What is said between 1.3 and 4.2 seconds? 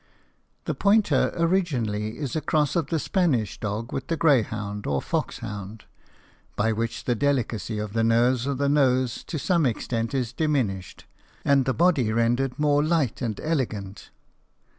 originally is a cross of the Spanish dog with the